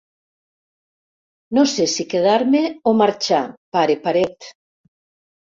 [1.57, 2.63] No sé si quedar-me
[2.93, 3.43] o marxar,
[3.79, 4.51] pare paret.